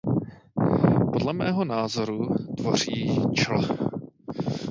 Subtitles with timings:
[1.13, 3.55] Podle mého názoru tvoří čl.